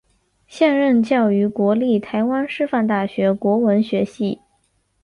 [0.47, 4.39] 现任教于国立台湾师范大学国文学系。